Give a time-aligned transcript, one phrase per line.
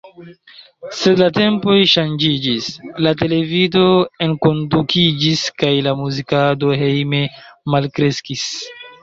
[0.99, 2.69] Sed la tempoj ŝanĝiĝis:
[3.07, 3.83] la televido
[4.29, 7.23] enkondukiĝis kaj la muzikado hejme
[7.77, 8.49] malkreskis.